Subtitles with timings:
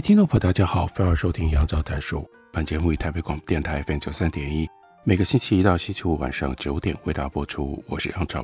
[0.00, 2.26] 听众朋友，大家好，欢迎收听杨照谈书。
[2.50, 4.66] 本节目以台北广播电台 FM 九三点一，
[5.04, 7.84] 每个星期一到星期五晚上九点为大家播出。
[7.86, 8.42] 我是杨照。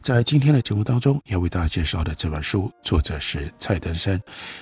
[0.00, 4.20] 在今天的节目当中，要为大家介绍的这本书，作者是蔡登山，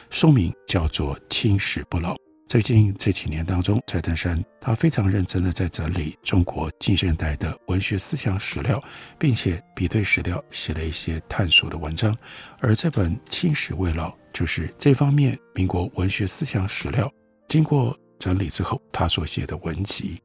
[0.09, 2.15] 书名叫做《青史不老》。
[2.51, 8.83] 最近这几年当中，蔡登山他非常认真的在整理中国近现代的文学思想史料，
[9.21, 12.13] 并且比对史料，写了一些探索的文章。
[12.59, 17.09] 而这本《青史未老》就是这方面民国文学思想史料
[17.47, 20.21] 经过整理之后，他所写的文集。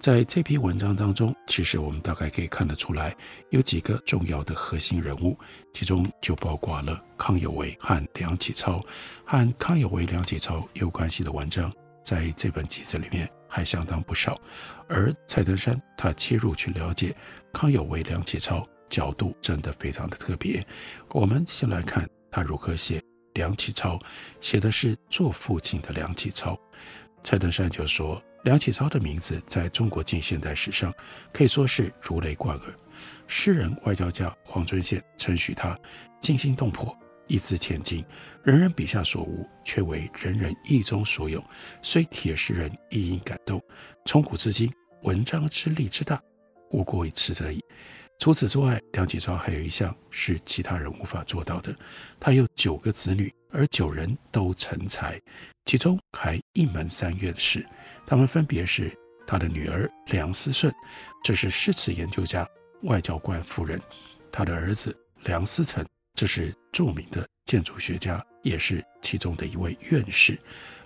[0.00, 3.14] 在这批文章当中，其实我们大概可以看得出来，
[3.50, 5.38] 有几个重要的核心人物，
[5.74, 8.82] 其中就包括了康有为和梁启超，
[9.26, 11.70] 和康有为、梁启超有关系的文章，
[12.02, 14.40] 在这本集子里面还相当不少。
[14.88, 17.14] 而蔡登山他切入去了解
[17.52, 20.66] 康有为、梁启超，角度真的非常的特别。
[21.10, 23.02] 我们先来看他如何写
[23.34, 24.00] 梁启超，
[24.40, 26.58] 写的是做父亲的梁启超。
[27.22, 28.18] 蔡登山就说。
[28.42, 30.92] 梁启超的名字在中国近现代史上
[31.32, 32.74] 可以说是如雷贯耳。
[33.26, 35.78] 诗人、外交家黄遵宪称许他
[36.20, 38.04] 惊心动魄、一字千金，
[38.42, 41.42] 人人笔下所无，却为人人意中所有，
[41.82, 43.62] 虽铁石人亦应感动。
[44.04, 46.20] 从古至今，文章之力之大，
[46.70, 47.62] 无过于此者矣。
[48.20, 51.74] 除此之外，梁启超还有一项是其他人无法做到的，
[52.20, 55.18] 他有九个子女，而九人都成才，
[55.64, 57.66] 其中还一门三院士。
[58.06, 58.94] 他们分别是
[59.26, 60.70] 他的女儿梁思顺，
[61.24, 62.46] 这是诗词研究家、
[62.82, 63.80] 外交官夫人；
[64.30, 64.94] 他的儿子
[65.24, 65.82] 梁思成，
[66.14, 70.34] 这是著名的建筑学家，也是其中的一位院士；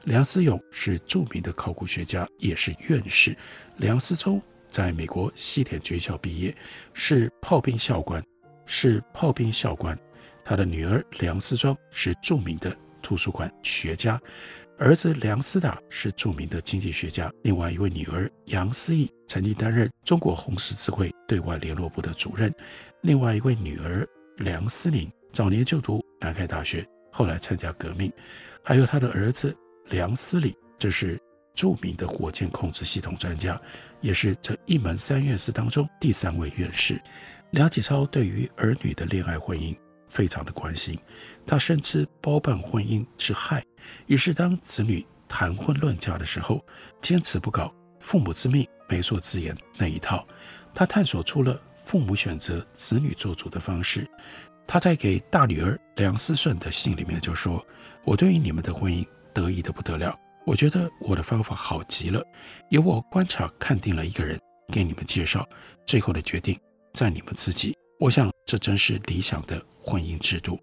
[0.05, 3.34] 梁思永是著名的考古学家，也是院士；
[3.78, 4.41] 梁思忠
[4.75, 6.53] 在美国西点军校毕业，
[6.95, 8.21] 是炮兵校官，
[8.67, 9.97] 是炮兵校官；
[10.45, 14.21] 他的女儿梁思庄是著名的图书馆学家。
[14.77, 22.53] 儿子梁思达是著名的经济学家，另外一位女儿杨思义曾经担任中国红十字会对外联络部的主任，
[23.03, 24.05] 另外一位女儿
[24.39, 28.13] 梁思宁早年就读南开大学，后来参加革命，
[28.65, 29.57] 还有他的儿子
[29.91, 31.17] 梁思礼，这是
[31.54, 33.60] 著名的火箭控制系统专家，
[34.00, 37.00] 也是这一门三院士当中第三位院士。
[37.50, 39.75] 梁启超对于儿女的恋爱婚姻。
[40.10, 40.97] 非常的关心，
[41.44, 43.65] 他深知包办婚姻之害，
[44.06, 46.65] 于是当子女谈婚论嫁的时候，
[47.03, 50.25] 坚持不搞父母之命媒妁之言那一套。
[50.72, 54.09] 他探索出了父母选择子女做主的方式。
[54.69, 57.66] 他在给大女儿梁思顺的信里面就说
[58.06, 60.16] ：“我对于你们的婚姻得意得不得了，
[60.47, 62.22] 我觉得我的方法好极了，
[62.71, 64.38] 由我观察看定了一个人
[64.72, 65.49] 给你们介绍，
[65.87, 66.59] 最后的决定
[66.93, 67.77] 在你们自己。
[67.99, 70.59] 我想这真是理想的。”婚姻制度，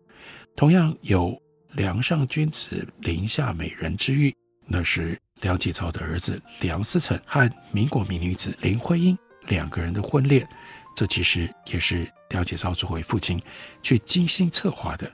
[0.55, 1.39] 同样有
[1.73, 4.35] 梁上君子，林下美人之誉。
[4.65, 9.15] 那是梁启超的儿子梁思成和民国名女子林徽因
[9.47, 10.43] 两个人的婚恋。
[10.95, 13.39] 这其实也是梁启超作为父亲
[13.83, 15.11] 去精心策划的。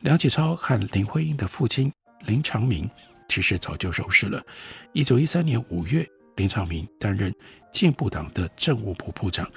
[0.00, 1.90] 梁启超和林徽因的父亲
[2.26, 2.86] 林长民
[3.28, 4.42] 其实早就熟识了。
[4.92, 6.06] 一九一三年五月，
[6.36, 7.34] 林长民担任
[7.72, 9.50] 进步党的政务部部长，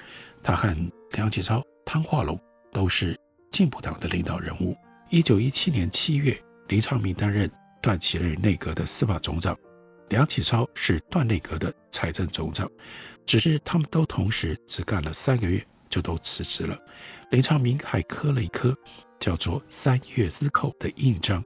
[0.43, 0.75] 他和
[1.13, 2.39] 梁启超、汤化龙
[2.71, 3.19] 都是。
[3.51, 4.77] 进步党的领导人物。
[5.09, 7.49] 一九一七年七月，林长民担任
[7.81, 9.57] 段祺瑞内阁的司法总长，
[10.09, 12.69] 梁启超是段内阁的财政总长。
[13.25, 16.77] 只是他们都同时只干了三个月，就都辞职了。
[17.31, 18.73] 林长民还刻了一颗
[19.19, 21.43] 叫做“三月司寇”的印章。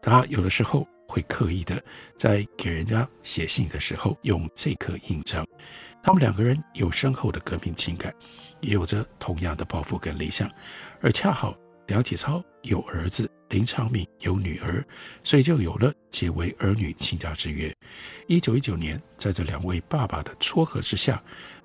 [0.00, 1.82] 他有的时候会刻意的
[2.16, 5.46] 在给人家写信的时候用这颗印章。
[6.02, 8.12] 他们两个人有深厚的革命情感，
[8.60, 10.50] 也有着同样的抱负跟理想。
[11.02, 11.54] 而恰好
[11.86, 14.82] 梁启超有儿子，林长民有女儿，
[15.22, 17.72] 所以就有了结为儿女亲家之约。
[18.26, 21.22] 一九一九年，在这两位爸爸的撮合之下，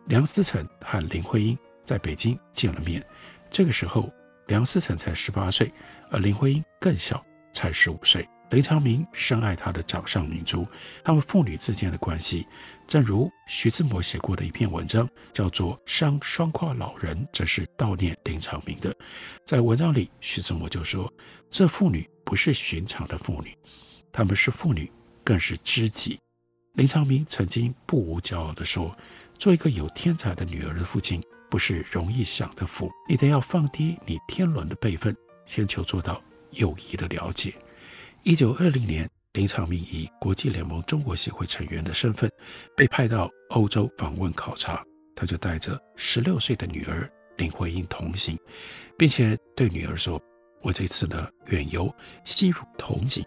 [0.07, 3.03] 梁思成和林徽因在北京见了面。
[3.50, 4.11] 这个时候，
[4.47, 5.71] 梁思成才十八岁，
[6.11, 8.27] 而林徽因更小，才十五岁。
[8.49, 10.65] 林长民深爱他的掌上明珠，
[11.03, 12.47] 他们父女之间的关系，
[12.88, 18.95] 正如徐志摩写过的一篇文章，叫做《伤双胯老人》，这是悼念林长民的。
[19.44, 21.11] 在文章里，徐志摩就说
[21.51, 23.53] ：“这父女不是寻常的父女，
[24.13, 24.89] 他们是父女，
[25.25, 26.17] 更是知己。”
[26.75, 28.97] 林长民曾经不无骄傲地说
[29.38, 35.13] ：“做一个有天才的女儿的父亲，不是容易享的福，你得要放低你天伦的辈分，
[35.45, 37.53] 先求做到友谊的了解。”
[38.23, 42.29] 一九二零年，林长民以国际联盟中国协会成员的身份
[42.75, 44.83] 被派到欧洲访问考察，
[45.15, 48.37] 他就带着十六岁的女儿林徽因同行，
[48.97, 50.21] 并且对女儿说
[50.61, 51.93] ：“我这次呢远游，
[52.25, 53.23] 携汝同行。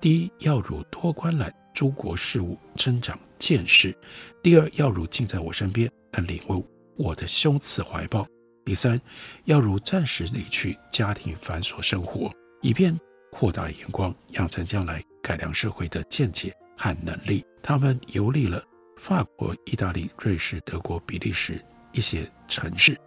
[0.00, 3.92] 第一，要汝多观览诸国事务，增长见识；
[4.42, 6.66] 第二，要汝尽在我身边，能领悟
[6.96, 8.24] 我的胸次怀抱；
[8.64, 9.00] 第三，
[9.44, 12.32] 要汝暂时离去家庭繁琐生活，
[12.62, 12.98] 以便。”
[13.30, 17.44] 扩大眼光，养成将来改良社会的见解和能力。
[17.62, 18.62] 他们游历了
[18.98, 21.62] 法国、意大利、瑞士、德国、比利时
[21.92, 22.98] 一些城市，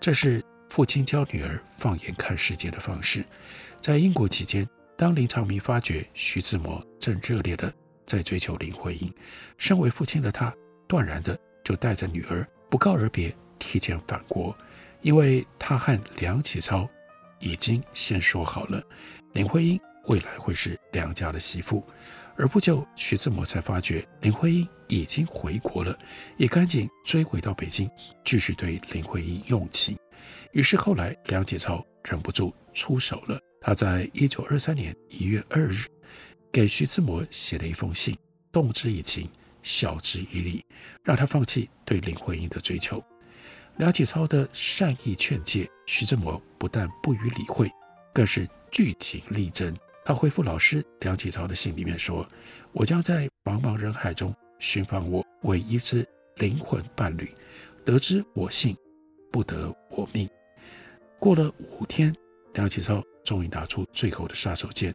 [0.00, 3.24] 这是父亲教女儿放眼看世界的方式。
[3.80, 7.72] 在英国期间，当林长民发觉徐志摩正热烈地
[8.06, 9.12] 在追求林徽因，
[9.56, 10.54] 身为父亲的他
[10.86, 14.56] 断然地就带着女儿不告而别，提前返国，
[15.00, 16.88] 因为他和梁启超
[17.38, 18.82] 已经先说好了。
[19.32, 21.84] 林徽因未来会是梁家的媳妇，
[22.36, 25.96] 而不久，徐志摩才发觉林徽因已经回国了，
[26.36, 27.88] 也赶紧追回到北京，
[28.24, 29.96] 继续对林徽因用情。
[30.52, 33.38] 于是后来，梁启超忍不住出手了。
[33.60, 35.84] 他在一九二三年一月二日
[36.50, 38.16] 给徐志摩写了一封信，
[38.50, 39.30] 动之以情，
[39.62, 40.64] 晓之以理，
[41.04, 43.02] 让他放弃对林徽因的追求。
[43.76, 47.70] 梁启超的善意劝诫，徐志摩不但不予理会，
[48.12, 48.48] 更是。
[48.72, 52.24] 据情力争，他回复老师梁启超的信里面说
[52.70, 57.28] ：“我将在茫茫人海中寻访我唯一之灵魂伴侣，
[57.84, 58.76] 得之我幸，
[59.32, 60.30] 不得我命。”
[61.18, 62.14] 过了五天，
[62.54, 64.94] 梁启超终于拿出最后的杀手锏。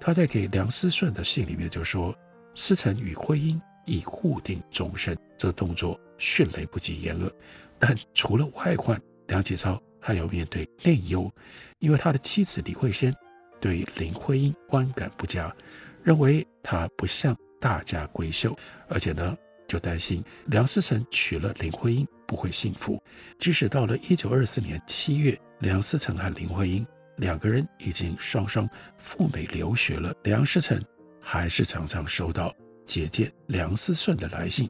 [0.00, 2.12] 他在给梁思顺的信里面就说
[2.56, 7.32] ：“思成与徽因已互定终身。”这动作迅雷不及掩耳，
[7.78, 9.80] 但除了外患，梁启超。
[10.02, 11.32] 还要面对内忧，
[11.78, 13.14] 因为他的妻子李惠仙
[13.60, 15.54] 对林徽因观感不佳，
[16.02, 18.58] 认为她不像大家闺秀，
[18.88, 19.36] 而且呢，
[19.68, 23.00] 就担心梁思成娶了林徽因不会幸福。
[23.38, 26.84] 即使到了一九二四年七月，梁思成和林徽因
[27.18, 28.68] 两个人已经双双
[28.98, 30.84] 赴美留学了，梁思成
[31.20, 32.52] 还是常常收到
[32.84, 34.68] 姐姐梁思顺的来信，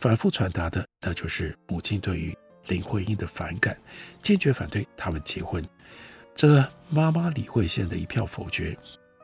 [0.00, 2.36] 反复传达的那就是母亲对于。
[2.68, 3.76] 林徽因的反感，
[4.22, 5.66] 坚决反对他们结婚。
[6.34, 8.76] 这妈妈李惠仙的一票否决，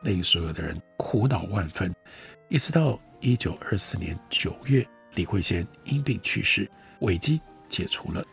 [0.03, 1.93] 令所有的人苦恼万分。
[2.49, 6.69] 一直到一九二四年九月，李惠仙因病去世，
[7.01, 8.25] 危机解除了。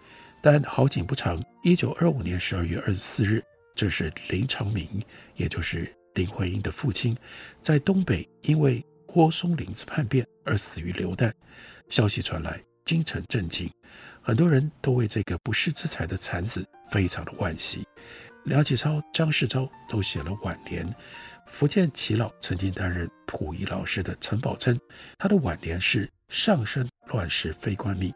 [0.43, 3.43] 但好景不长，一九二五年十二月二十四日，
[3.75, 4.87] 这是林长民，
[5.35, 7.17] 也就是林徽因的父亲，
[7.63, 11.35] 在东北因为郭松龄之叛变而死于流弹。
[11.89, 13.71] 消息传来，京城震惊。
[14.23, 17.87] 很多人都为这个不世之才的惨死非常的惋惜。
[18.45, 20.89] 梁启超、张世钊都写了挽联。
[21.47, 24.79] 福建耆老曾经担任溥仪老师的陈宝琛，
[25.19, 28.13] 他的挽联是“上生乱世非官命，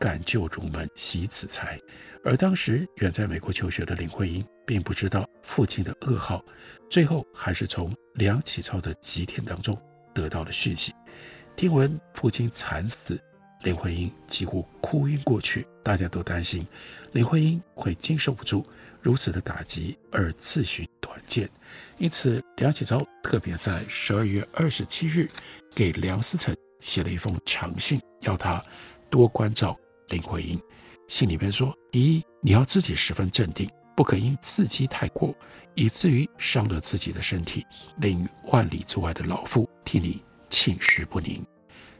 [0.00, 1.78] 敢救儒门惜子才”。
[2.24, 6.44] 而当时远在美国求学的林徽因，并不知道父亲的噩耗，
[6.90, 9.76] 最后还是从梁启超的急电当中
[10.12, 10.92] 得到了讯息。
[11.54, 13.20] 听闻父亲惨死。
[13.62, 16.66] 林徽因几乎哭晕过去，大家都担心
[17.12, 18.66] 林徽因会经受不住
[19.00, 21.48] 如此的打击而自寻短见，
[21.98, 25.28] 因此梁启超特别在十二月二十七日
[25.74, 28.62] 给梁思成写了一封长信，要他
[29.08, 29.78] 多关照
[30.08, 30.60] 林徽因。
[31.08, 35.34] 信里面说：一，你要自己十分镇定，不可因刺激太过，
[35.74, 37.66] 以至于伤了自己的身体，
[37.98, 41.44] 令万里之外的老父替你寝食不宁。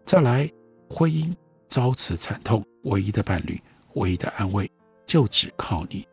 [0.04, 0.50] 再来，
[0.88, 1.35] 徽因。
[1.73, 3.59] 遭此惨痛，唯一的伴侣，
[3.95, 4.71] 唯一的安慰，
[5.07, 6.07] 就只靠你。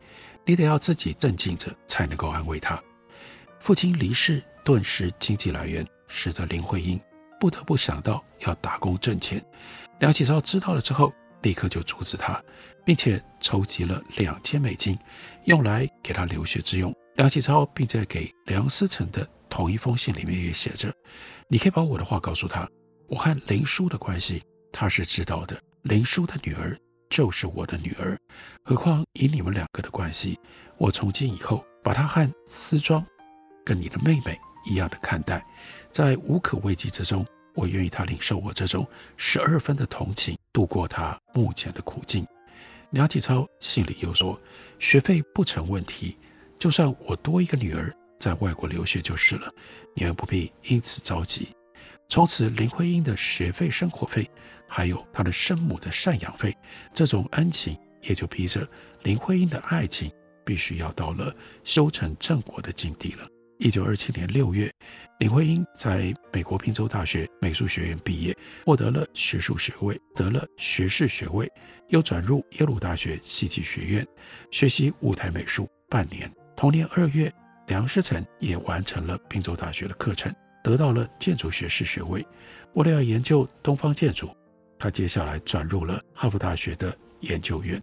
[0.46, 2.82] 你得要自己镇静着，才能够安慰他。
[3.58, 6.98] 父亲离世，顿时经济来源使得林徽因
[7.38, 9.44] 不得不想到要打工挣钱。
[9.98, 11.12] 梁启超知道了之后，
[11.42, 12.42] 立刻就阻止他，
[12.82, 14.98] 并且筹集了两千美金，
[15.44, 16.90] 用来给他留学之用。
[17.16, 20.90] 梁启超并在给梁思成的同一封信里面也写着
[21.48, 22.66] ：“你可以把我的话告诉他，
[23.08, 26.76] 我和林叔的关系。”他是知道的，林叔的女儿
[27.08, 28.16] 就是我的女儿。
[28.62, 30.38] 何况以你们两个的关系，
[30.78, 33.04] 我从今以后把她和思庄
[33.64, 35.44] 跟你的妹妹一样的看待。
[35.90, 38.86] 在无可慰藉之中，我愿意他领受我这种
[39.16, 42.26] 十二分的同情，度过他目前的苦境。
[42.90, 44.40] 梁启超信里又说
[44.78, 46.16] ：“学费不成问题，
[46.58, 49.48] 就算我多一个女儿在外国留学就是了，
[49.94, 51.48] 你们不必因此着急。”
[52.10, 54.28] 从此，林徽因的学费、生活费，
[54.66, 56.54] 还有她的生母的赡养费，
[56.92, 58.68] 这种恩情也就逼着
[59.04, 60.10] 林徽因的爱情
[60.44, 63.28] 必须要到了修成正果的境地了。
[63.58, 64.68] 一九二七年六月，
[65.20, 71.48] 林徽因在美国宾州大学美术学院毕业，获得了学术学位，得了学士学位，
[71.90, 74.04] 又转入耶鲁大学戏剧学院
[74.50, 76.28] 学习舞台美术半年。
[76.56, 77.32] 同年二月，
[77.68, 82.26] 梁思成也完成了宾州大学的课程，得到了建筑学士学位。
[82.74, 84.30] 为了要研究东方建筑，
[84.78, 87.82] 他接下来转入了哈佛大学的研究院。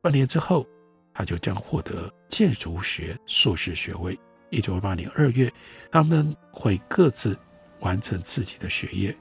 [0.00, 0.66] 半年之后，
[1.12, 4.18] 他就将获得建筑学硕士学位。
[4.50, 5.52] 一九二八年二月，
[5.92, 7.38] 他们会各自
[7.80, 9.16] 完成自己的学业。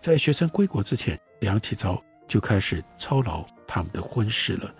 [0.00, 4.74] 在学生归国之前，梁启超就开始操劳他们的婚事了。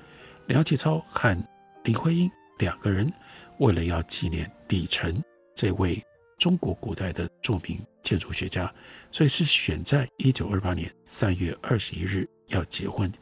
[0.46, 1.36] 梁启超和
[1.84, 3.10] 林徽因两个人，
[3.58, 5.22] 为了要纪念李成
[5.54, 6.02] 这位
[6.38, 8.72] 中国古代的著名建筑学家，
[9.10, 13.12] 所以是选在一九二八年三月二十一日要结婚，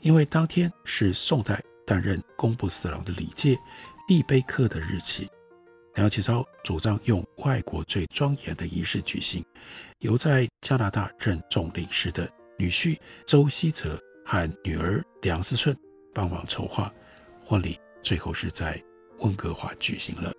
[0.00, 3.58] 因为当天是宋代担任工部侍郎的李诫
[4.08, 5.28] 立碑刻的日期。
[5.94, 9.44] 梁启超主张用外国最庄严的仪式举行，
[9.98, 15.76] 由在加拿大任总领事的女婿周希泽和女儿梁思顺
[16.14, 16.92] 帮忙筹划。
[17.44, 18.82] 婚礼最后是在
[19.18, 20.32] 温哥华举行了。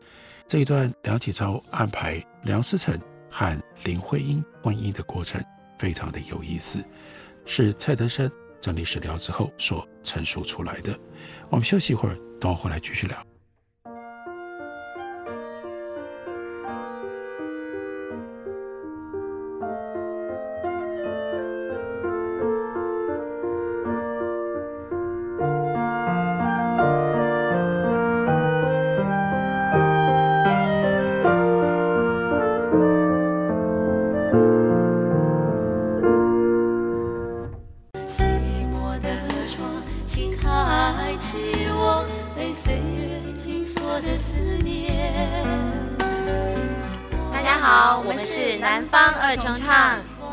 [0.47, 5.43] 这一段梁启超安排梁思成和林徽因婚姻的过程
[5.79, 6.83] 非常的有意思，
[7.45, 8.31] 是蔡德生
[8.61, 10.97] 整理史料之后所陈述出来的。
[11.49, 13.17] 我们休息一会儿，等我回来继续聊。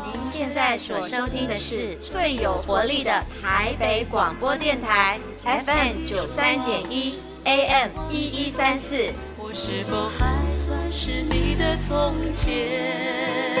[0.05, 8.95] 您现在所收听的是最有活力的台北广播电台，FM 九三点一，AM 一一三四。
[9.37, 13.60] 我是否还算是你的从前？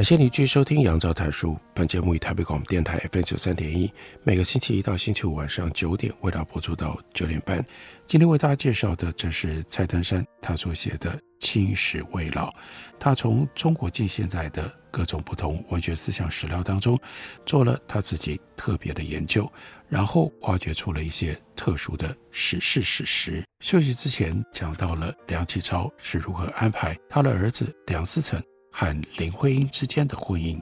[0.00, 1.50] 感谢你继续收听《杨照谈书》。
[1.74, 3.92] 本节目以台北广播电台 FM 九三点一，
[4.22, 7.62] 每个星期一到星期五晚上九点为大家播出到九点半。
[8.06, 12.48] 今天为大家介绍的，这是蔡登山他所写的《青史未老》。
[12.98, 16.98] 他从中国近现代的各种不同文学思想史料当中，
[17.44, 19.46] 做了他自己特别的研究，
[19.86, 23.44] 然后挖掘出了一些特殊的史事史实。
[23.62, 28.42] 休息之前讲到了梁启超是如何安排他的儿子梁思成。
[28.70, 30.60] 和林徽因之间的婚姻。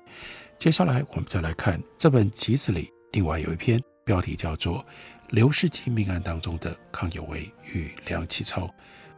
[0.59, 4.81] 接下来，我们再来看这本集子里另外有一篇，标题叫做
[5.29, 8.67] 《刘世济命案当中的康有为与梁启超》。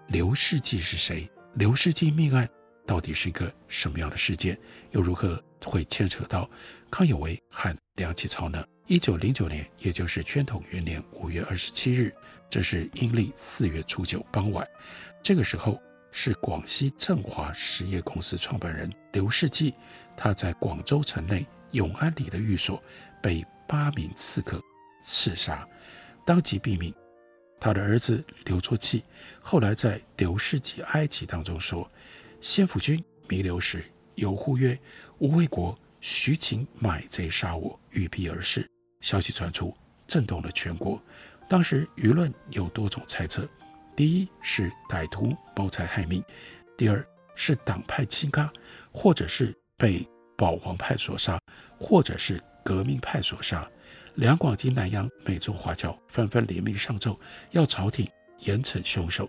[0.08, 1.30] 刘世纪是谁？
[1.54, 2.46] 刘世纪命案
[2.86, 4.58] 到底是一个什么样的事件？
[4.90, 6.48] 又如何会牵扯到
[6.90, 8.62] 康有为和梁启超呢？
[8.86, 12.12] 一九零九年，也就是宣统元年五月二十七日，
[12.50, 14.66] 这是阴历四月初九傍晚，
[15.22, 15.80] 这个时候。
[16.12, 19.74] 是广西振华实业公司创办人刘世济，
[20.16, 22.82] 他在广州城内永安里的寓所
[23.22, 24.60] 被八名刺客
[25.02, 25.66] 刺杀，
[26.24, 26.92] 当即毙命。
[27.60, 29.04] 他的儿子刘啜启
[29.40, 31.90] 后来在《刘世济哀集》当中说
[32.40, 34.78] ：“先府君弥留时有呼曰
[35.20, 38.66] ：‘吾为国徐晴买贼杀我，欲避而逝。
[39.00, 39.76] 消息传出，
[40.06, 41.00] 震动了全国。
[41.48, 43.46] 当时舆论有多种猜测：
[44.00, 46.22] 第一是歹徒谋财害命；
[46.74, 48.50] 第二是党派亲咖，
[48.90, 51.38] 或者是被保皇派所杀，
[51.78, 53.70] 或者是革命派所杀。
[54.14, 59.28] 两广及南洋每族华侨纷纷联名上奏，要朝廷严惩凶手。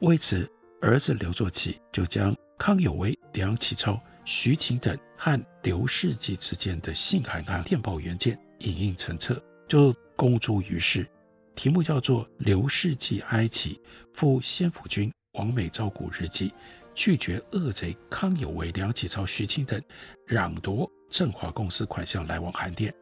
[0.00, 11.06] 为此，儿子刘作起就将康有为、梁启超、徐勤等和刘世继之间的信函和电报原件影印成册，就公诸于世，
[11.56, 13.80] 题目叫做《刘世继哀启
[14.12, 16.50] 赴先府军王美招股日记》，
[16.94, 19.82] 拒绝恶贼康有为、梁启超、徐晴等
[20.28, 22.94] 攘夺振华公司款项来往函电。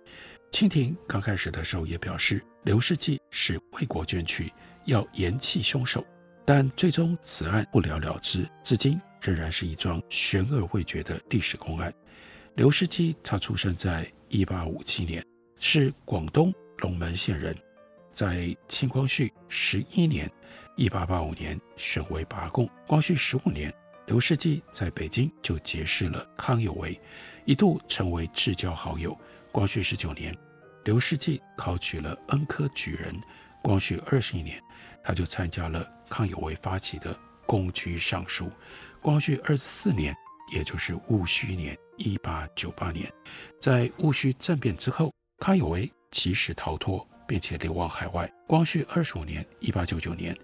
[0.53, 4.51] 清廷刚开始的时候也表示，刘世继是为国捐躯，
[4.85, 6.07] 要严气凶手，
[6.47, 8.99] 但最终此案不了了之，至今。
[9.21, 11.93] 仍然是一桩悬而未决的历史公案。
[12.57, 15.25] 刘世继他出生在一八五七年，
[15.59, 17.57] 是广东龙门县人。
[18.15, 20.31] 在清光绪十一年
[20.77, 22.71] （一八八五年）选为拔贡。
[22.87, 23.75] 光绪十五年，
[24.07, 26.99] 刘世继在北京就结识了康有为，
[27.45, 29.19] 一度成为至交好友。
[29.51, 30.37] 光绪十九年，
[30.85, 33.21] 刘世继考取了恩科举人。
[33.61, 34.63] 光绪二十一年，
[35.03, 38.49] 他就参加了康有为发起的功居上书。
[39.01, 40.15] 光绪二十四年，
[40.53, 43.13] 也就是戊戌年（一八九八年），
[43.61, 48.31] 在戊戌政变之后，康有为及时逃脱，并且流亡海外。
[48.47, 50.37] 光绪二十五年（一八九九年），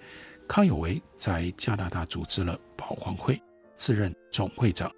[0.49, 3.41] 康有为在加拿大组织了保皇会，
[3.75, 4.91] 自任总会长。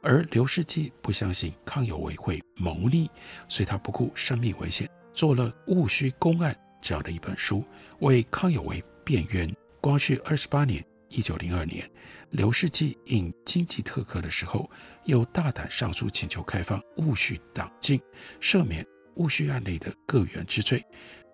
[0.00, 3.10] 而刘世基不相信康有为会谋逆，
[3.48, 7.64] 所以他不顾生命危险，做了《戊戌公案》这样的一本书，
[8.00, 9.52] 为康有为辩冤。
[9.80, 10.84] 光绪二十八年。
[11.10, 11.90] 一九零二年，
[12.32, 14.70] 刘世基应经济特科的时候，
[15.04, 17.98] 又大胆上书请求开放戊戌党禁，
[18.42, 20.84] 赦免戊戌案内的各员之罪，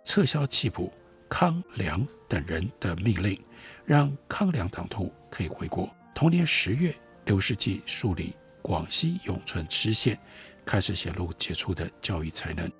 [0.05, 0.93] 撤销缉捕
[1.29, 3.41] 康梁等人的命令，
[3.85, 5.89] 让康梁党徒可以回国。
[6.15, 10.19] 同年十月，刘世继树立广西永春知县，
[10.65, 12.71] 开始显露杰出的教育才能。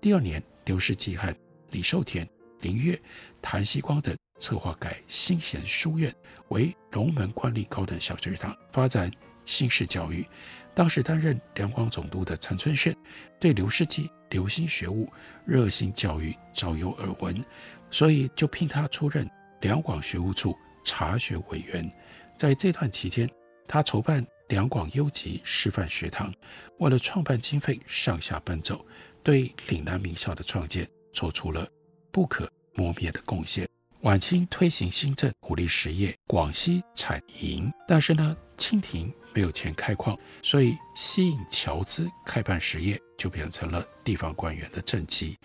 [0.00, 1.34] 第二年，刘世继和
[1.70, 2.28] 李寿田、
[2.60, 3.00] 林月、
[3.40, 4.16] 谭锡光等。
[4.40, 6.10] 策划改新贤书院
[6.48, 9.12] 为龙门官立高等小学堂，发展
[9.44, 10.26] 新式教育。
[10.74, 12.96] 当时担任两广总督的陈春炫
[13.38, 15.10] 对刘世基留心学务、
[15.44, 17.44] 热心教育早有耳闻，
[17.90, 19.28] 所以就聘他出任
[19.60, 21.90] 两广学务处查学委员。
[22.36, 23.28] 在这段期间，
[23.66, 26.32] 他筹办两广优级师范学堂，
[26.78, 28.84] 为了创办经费上下奔走，
[29.22, 31.68] 对岭南名校的创建做出了
[32.10, 33.68] 不可磨灭的贡献。
[34.00, 45.36] 晚清推行新政，鼓励实业，广西产银，但是呢，清廷没有钱开矿，所以吸引侨资开办实业就变成了地方官员的政绩。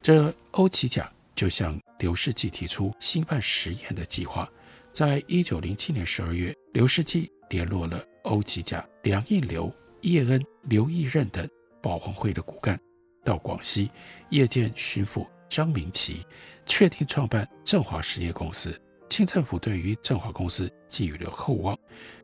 [0.00, 4.48] 这欧启甲就向刘世继提出兴办实验的计划。
[4.92, 11.48] 在一九零七年十二月，刘世继联络了欧启甲、梁应留、叶恩、刘义任等
[11.80, 12.78] 保皇会的骨干，
[13.24, 13.90] 到广西
[14.30, 16.16] 夜见巡抚张明錤。
[16.64, 21.76] 确定创办振华实业公司，清政府对于振华公司寄予了厚望。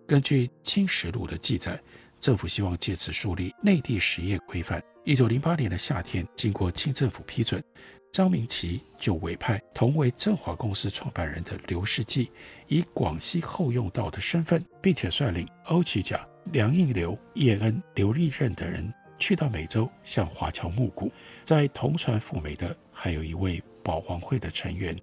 [0.09, 1.79] 根据《清实录》的记载，
[2.19, 4.83] 政府希望借此树立内地实业规范。
[5.05, 7.63] 一九零八年的夏天，经过清政府批准，
[8.11, 12.33] 张明錤就委派同为振华公司创办人的刘世济，
[12.69, 21.13] 以广西后用道的身份，并且率领欧启甲、梁应流、叶恩、刘立任等人去到美洲向华侨募股。
[21.45, 23.63] 在同船赴美的还有一位。
[23.81, 24.95] 保皇会的成员，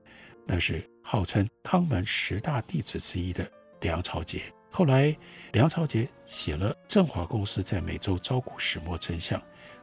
[0.45, 4.43] 那是号称康门十大弟子之一的梁朝杰。
[4.77, 5.15] 后来，
[5.53, 9.39] 梁朝杰写了《振华公司在美洲招股始末真相》，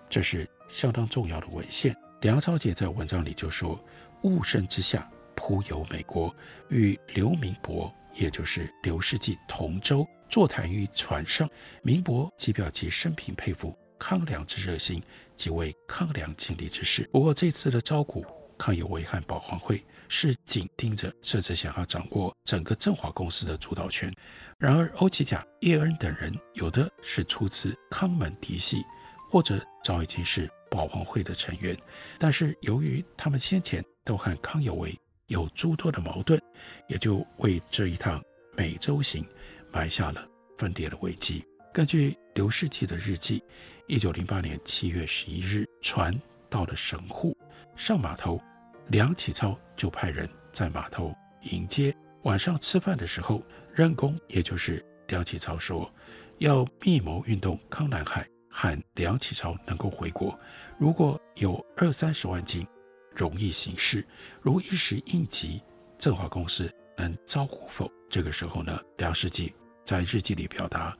[0.06, 1.96] 这是相当重要的文献。
[2.20, 3.82] 梁朝杰在文章里就说
[4.20, 6.30] ：“雾深之下，铺游美国，
[6.68, 11.48] 与刘明博，也就是刘世纪同舟，坐谈于船上。
[11.80, 15.02] 明博即表其生平佩服康梁之热心，
[15.34, 17.08] 即为康梁尽力之事。
[17.10, 18.26] 不过这次的招股。”
[18.62, 24.14] 康有为和保皇会是紧盯着，甚至想要掌握整个振华公司的主导权。
[24.56, 28.84] 然而，欧启甲、叶恩等人有的是出自康门嫡系，
[29.28, 31.76] 或者早已经是保皇会的成员。
[32.20, 34.96] 但是，由于他们先前都和康有为
[35.26, 36.40] 有诸多的矛盾，
[36.86, 38.22] 也就为这一趟
[38.56, 39.26] 美洲行
[39.72, 40.24] 埋下了
[40.56, 41.44] 分裂的危机。
[41.72, 43.42] 根据刘世继的日记，
[43.88, 46.16] 一九零八年七月十一日，船
[46.48, 47.36] 到了神户，
[47.74, 48.40] 上码头。
[48.88, 51.94] 梁启超就派人在码头迎接。
[52.22, 53.42] 晚上吃饭的时候，
[53.72, 55.92] 任公也就是梁启超说，
[56.38, 60.38] 要密谋运动康南海，喊梁启超能够回国。
[60.78, 62.66] 如果有二三十万金，
[63.14, 64.02] 容易行事；
[64.40, 65.62] 如一时应急，
[65.98, 67.90] 振华公司能招呼否？
[68.08, 69.52] 这个时候呢，梁世济
[69.84, 70.94] 在日记里表达：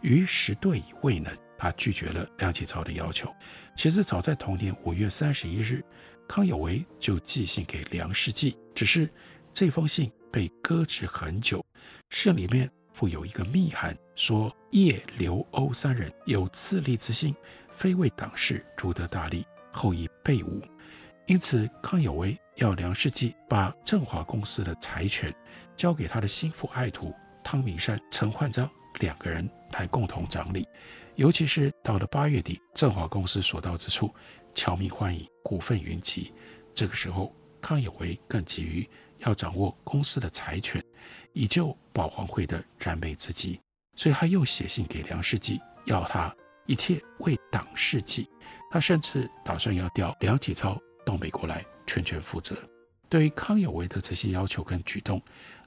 [0.00, 3.32] 于时对已未能，他拒绝了梁启超的要求。
[3.76, 5.84] 其实早在同年五月三十一日，
[6.28, 9.08] 康有为就寄信给梁士济，只是
[9.52, 11.64] 这封信被搁置很久。
[12.10, 17.34] 信里面附有一个密函，说叶刘欧三人有自立之心，
[17.70, 20.60] 非为党事，诛得大利，后已被诬。
[21.26, 25.34] 因此，康有为要梁士济把振华公司的财权
[25.76, 27.12] 交给他的心腹爱徒
[27.42, 30.66] 汤明山、陈焕章两个人来共同掌理。
[31.16, 34.14] 尤其是到了八月底，振华公司所到之处，
[34.54, 36.32] 侨民欢迎，股份云集。
[36.74, 38.84] 这个时候，康有为更急于
[39.18, 40.84] 要掌握公司的财权，
[41.32, 43.60] 以救保皇会的燃眉之急。
[43.94, 46.34] 所以他又写信给梁士济，要他
[46.66, 48.28] 一切为党事计。
[48.72, 52.56] 他甚至打算要调梁启超到美国来全权负责。
[53.08, 55.22] 对于康有为的这些要求跟举动，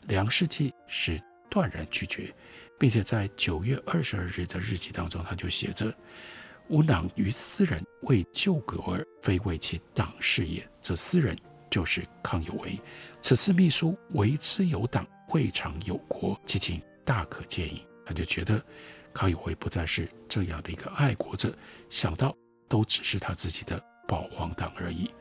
[0.08, 1.18] 梁士济是
[1.50, 2.36] 断然拒绝。
[2.78, 5.94] 并且在九月二十二日的日记当中，他就写着
[6.69, 11.38] ：“吾党于斯人为救国而，非为其党事也。”则斯人
[11.69, 12.79] 就是康有为。
[13.21, 17.86] 此次秘书为之有党，未尝有国，其情大可见矣。
[18.05, 18.63] 他就觉得
[19.13, 21.53] 康有为不再是这样的一个爱国者，
[21.89, 22.36] 想到
[22.67, 25.12] 都只是他自己的保皇党而已。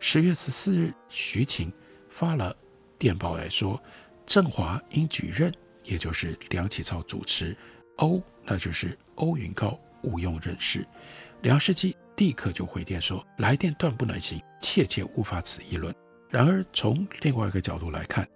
[0.00, 1.72] 十月十四日，徐勤
[2.08, 2.56] 发了
[2.98, 3.82] 电报来说
[4.24, 5.52] ：“振华应举任。”
[5.84, 7.56] 也就是梁启超主持，
[7.96, 10.86] 欧那就是欧云高毋庸任事。
[11.42, 15.94] 梁士济立刻就回电说：“来电断不能行，切切勿发此议论。”
[16.28, 18.26] 然而从另外一个角度来看，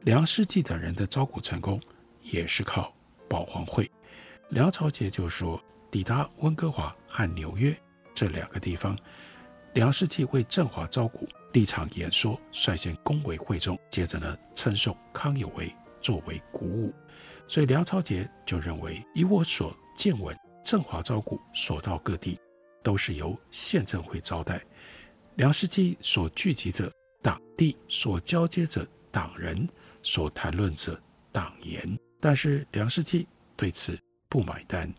[0.00, 1.80] 梁士济等人的招股成功
[2.20, 2.92] 也是靠
[3.28, 3.90] 保皇会。
[4.50, 7.74] 梁朝杰就说：“抵达温哥华和纽约
[8.14, 8.98] 这两个地方，
[9.74, 16.92] 梁士济为振华招股，立场演说，率先恭维会众，接着呢称颂康有为。”作为鼓舞，
[17.46, 22.38] 所以梁朝杰就认为，以我所见闻，振华招股所到各地，
[22.82, 24.62] 都是由县政会招待。
[25.36, 29.68] 梁士济所聚集者党地，所交接者党人，
[30.02, 31.98] 所谈论者党言。
[32.20, 33.98] 但是梁士济对此
[34.28, 34.92] 不买单，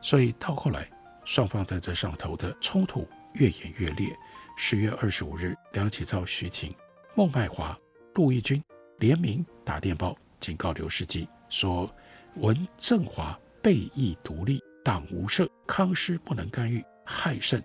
[0.00, 0.90] 所以到后来，
[1.24, 4.16] 双方在这上头的冲突越演越烈。
[4.56, 6.72] 十月二十五日，梁启超、徐勤、
[7.16, 7.76] 孟麦华、
[8.14, 8.62] 陆毅军
[8.98, 10.16] 联名打电报。
[10.40, 11.92] 警告刘世基说
[12.36, 17.64] ：“闻振华背义独立，党无赦，康师不能干预，害甚。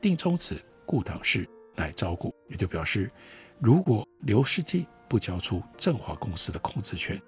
[0.00, 3.10] 定终止故党事，乃招股。”也就表示，
[3.58, 7.20] 如果刘世基不交出振华公司的控制权，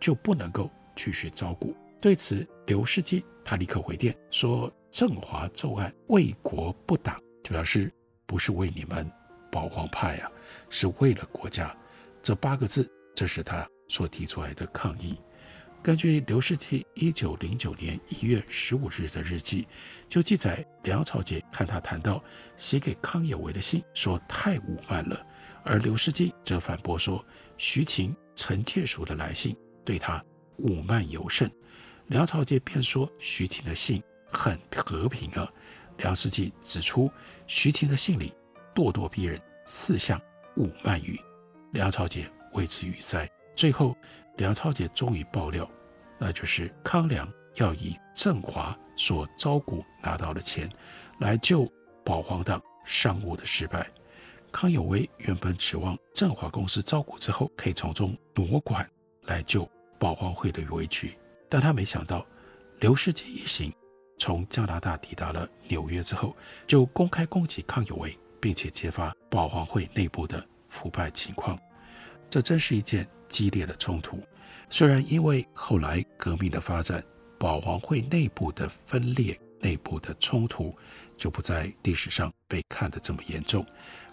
[0.00, 1.74] 就不能够继续招股。
[2.00, 7.92] 对此，刘世基他立刻回电说：“振华奏案为国不党，就表示
[8.26, 9.10] 不是为你们
[9.50, 10.30] 保皇派啊，
[10.68, 11.74] 是为了国家。”
[12.22, 13.66] 这八个字，这是他。
[13.90, 15.18] 所提出来的抗议，
[15.80, 19.66] 根据刘士济一九零九年一月十五日的日记，
[20.08, 22.22] 就记载梁朝杰看他谈到
[22.56, 25.24] 写给康有为的信，说太武慢了，
[25.64, 27.24] 而刘士济则反驳说
[27.56, 30.22] 徐勤、陈介淑的来信对他
[30.58, 31.50] 武慢尤甚。
[32.08, 35.50] 梁朝杰便说徐勤的信很和平啊。
[35.98, 37.10] 梁士济指出
[37.46, 38.34] 徐勤的信里
[38.74, 40.20] 咄咄逼人，四项
[40.56, 41.18] 武慢语，
[41.72, 43.28] 梁朝杰为之语塞。
[43.56, 43.96] 最后，
[44.38, 45.68] 梁超杰终于爆料，
[46.16, 50.70] 那就是康梁要以振华所招股拿到的钱
[51.18, 51.70] 来救
[52.04, 53.86] 保皇党商务的失败。
[54.50, 58.88] 康有为原本指望振华公司招股之后可以从中挪管
[59.24, 62.24] 来救保皇会的危局，但他没想到
[62.78, 63.72] 刘士杰一行
[64.18, 66.34] 从加拿大抵达了纽约之后，
[66.66, 71.58] 就公开攻击康有为，并且揭发保皇会内部的腐败情况。
[72.30, 74.22] 这真是一件激烈的冲突。
[74.70, 77.02] 虽然因为后来革命的发展，
[77.38, 80.76] 保皇会内部的分裂、内部的冲突
[81.16, 83.64] 就不在历史上被看得这么严重。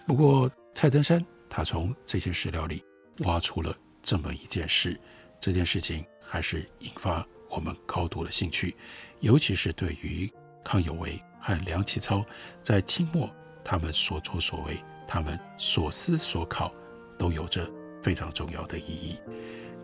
[0.06, 2.82] 不过，蔡登山他从这些史料里
[3.18, 4.98] 挖出了这么一件事，
[5.38, 8.74] 这件事情还是引发我们高度的兴趣，
[9.20, 10.32] 尤其是对于
[10.64, 12.24] 康有为和梁启超
[12.62, 13.30] 在清末
[13.62, 16.72] 他们所作所为、他们所思所考，
[17.18, 17.70] 都有着。
[18.06, 19.18] 非常重要的意义。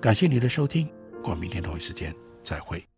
[0.01, 0.89] 感谢你的收听，
[1.25, 2.92] 我们明天同一时间再会。